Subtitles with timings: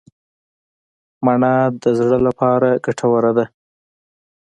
[1.25, 3.45] مڼه د زړه لپاره ګټوره ده.